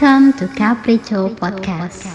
Welcome 0.00 0.32
to 0.38 0.46
Capriccio 0.56 1.28
Podcast. 1.36 2.08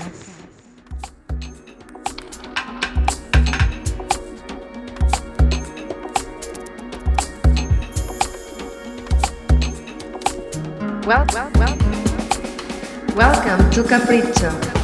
Welcome 13.16 13.70
to 13.70 14.75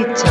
Capriccio. 0.00 0.29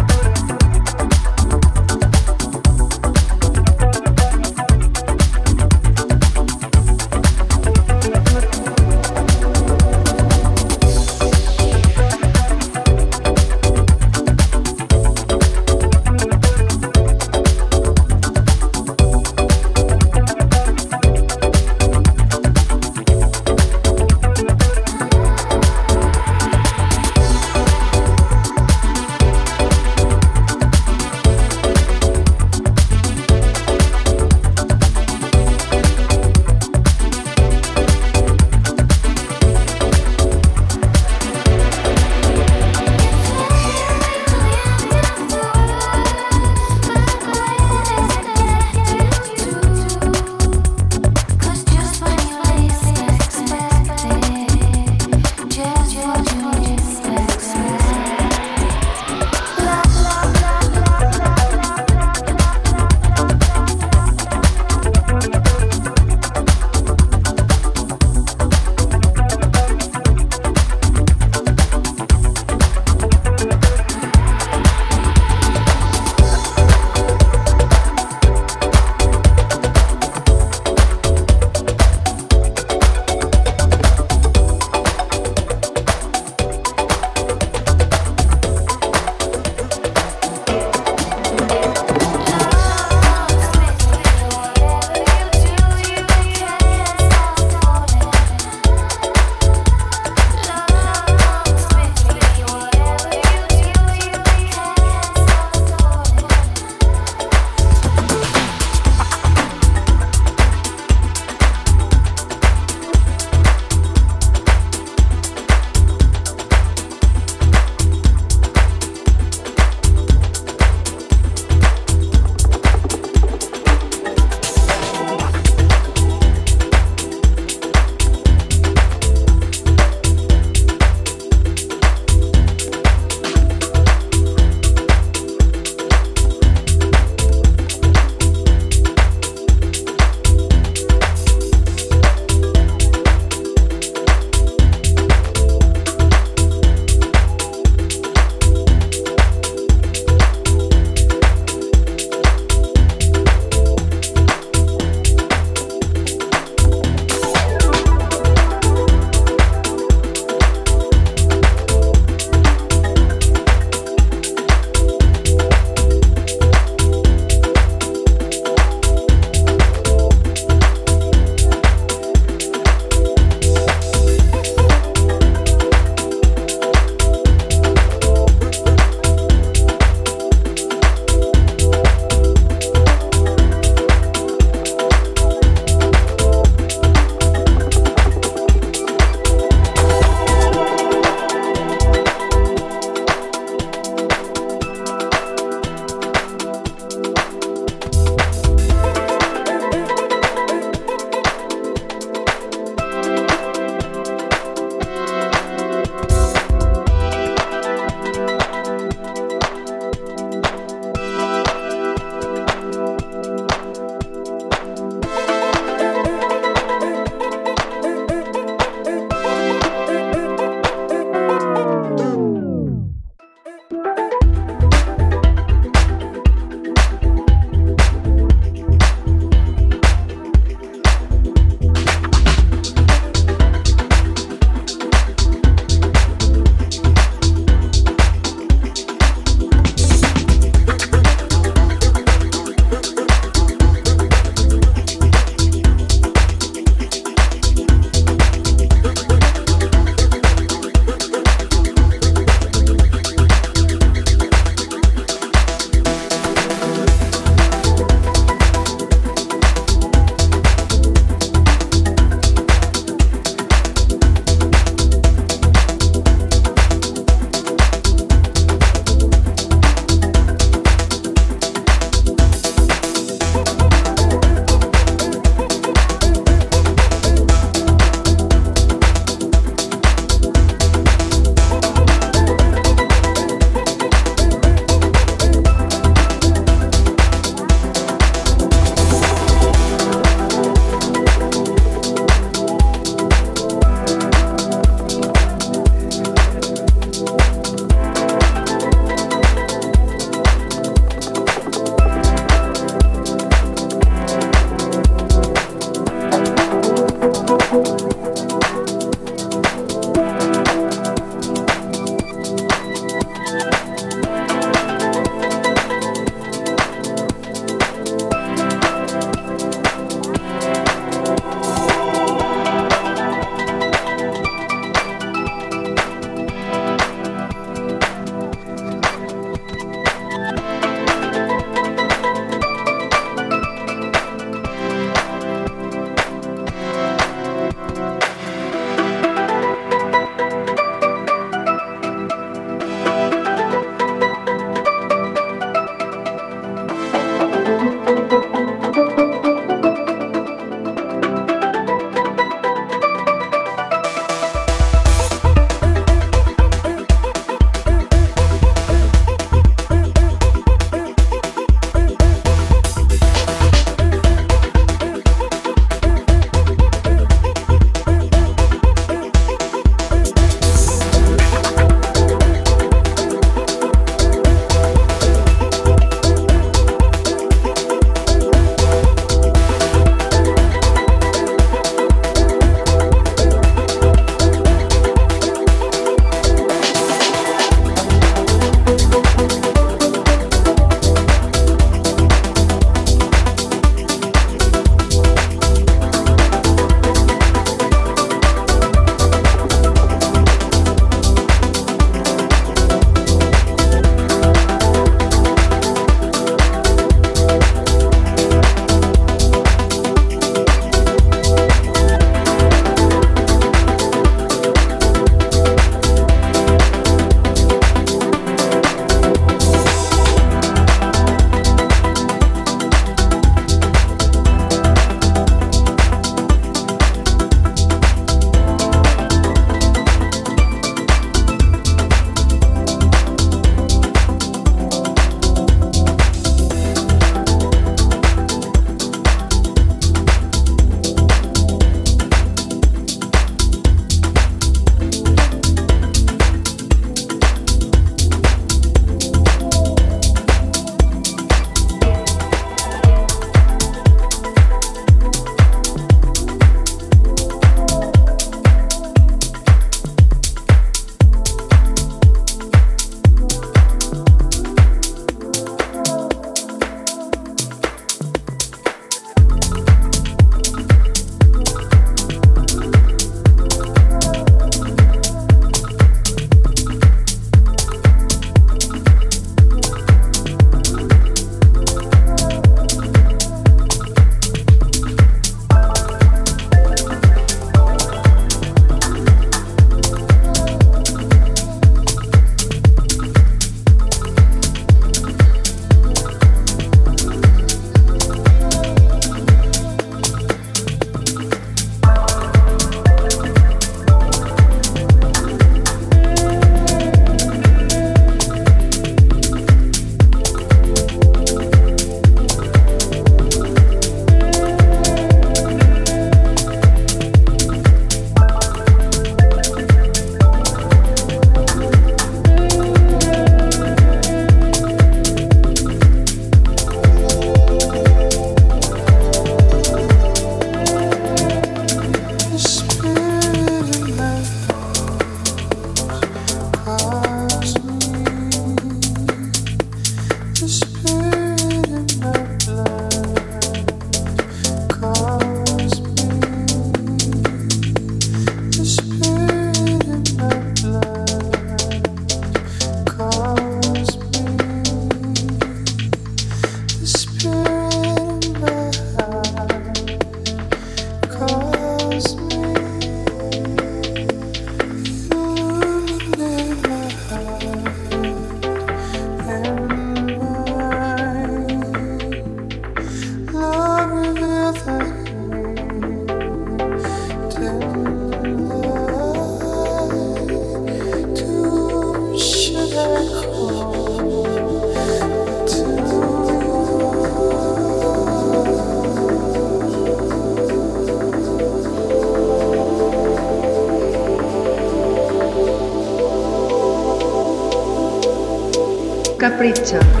Capriccio. 599.21 600.00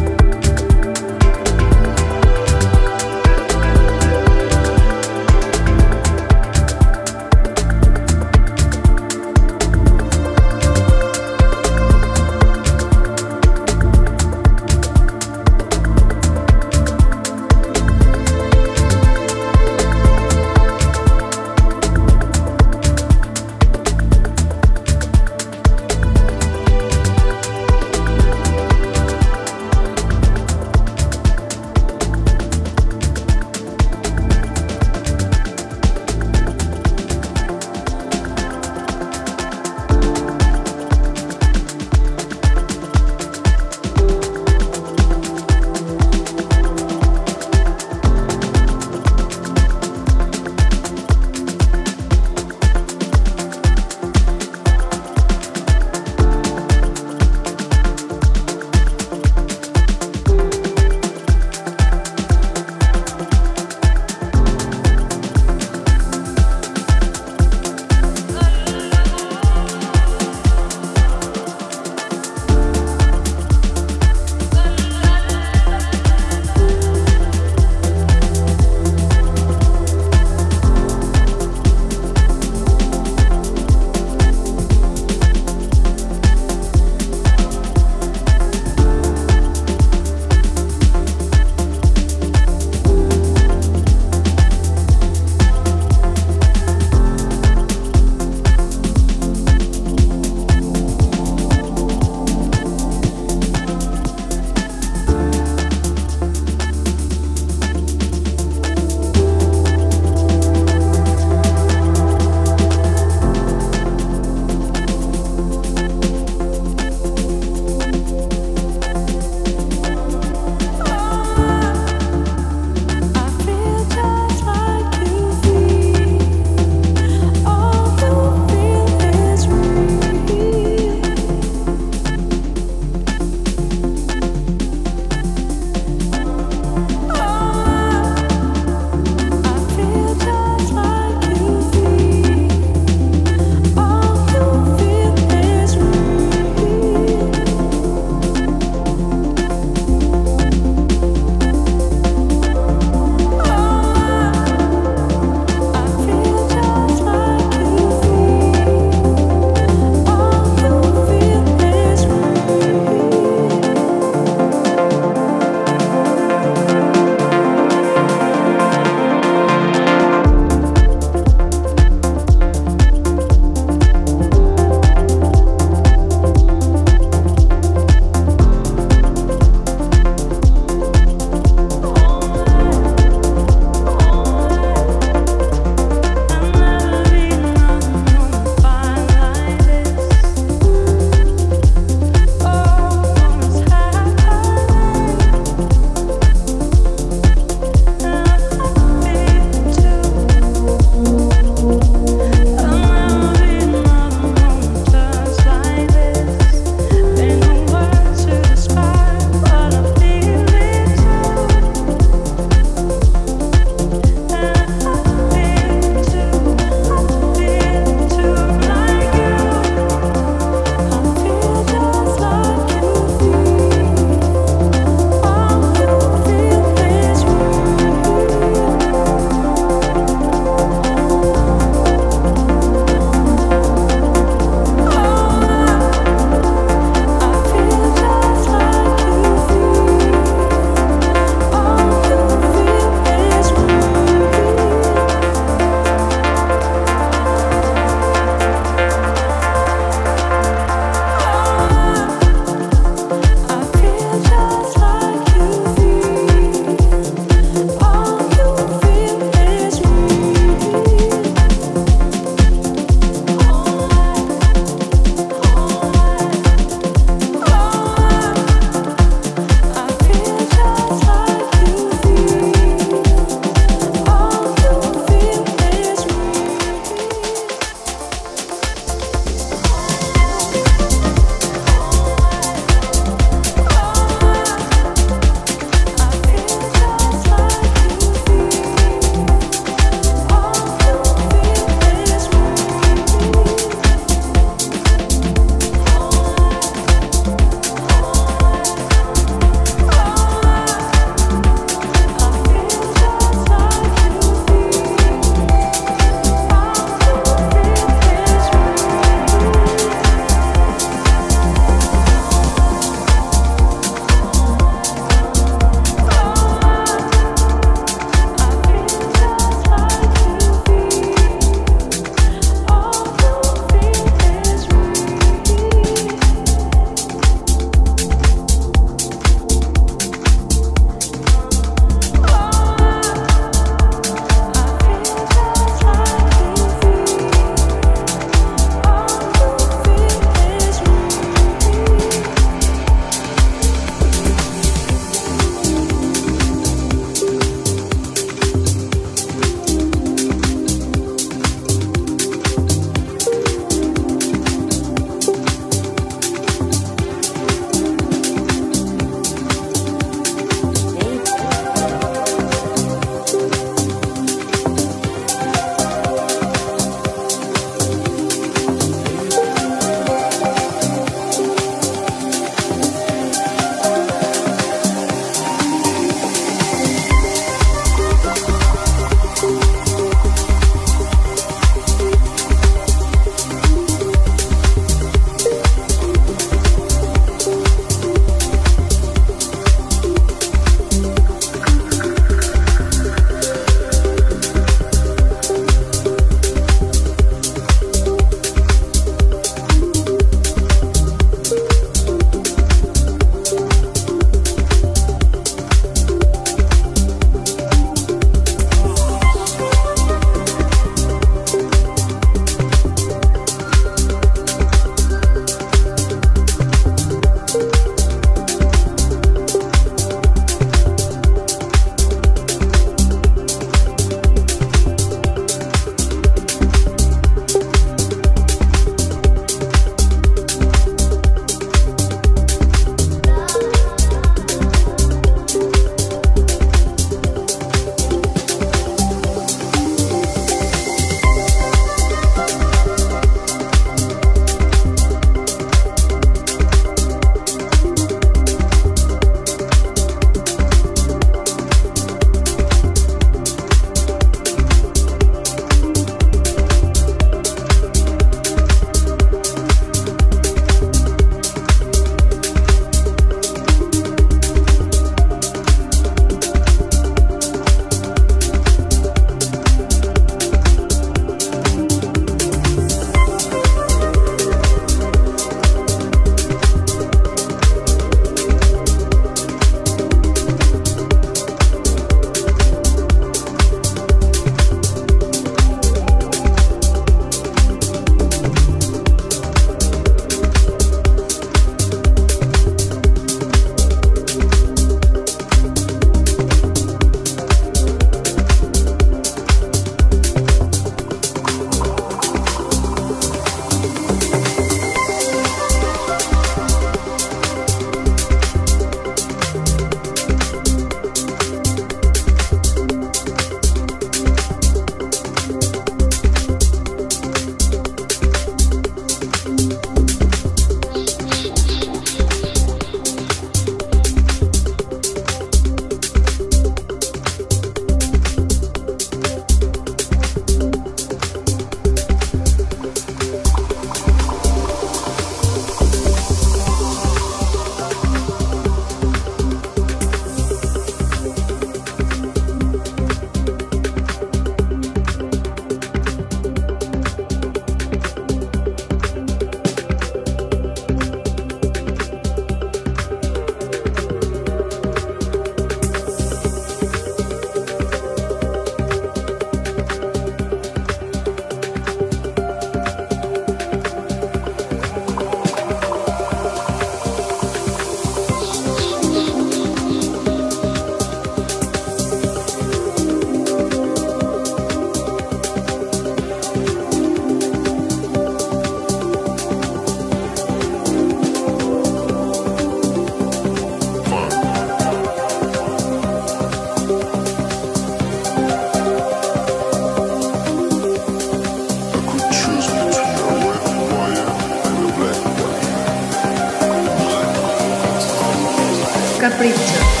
capriccio. 599.21 600.00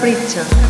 preacher. 0.00 0.69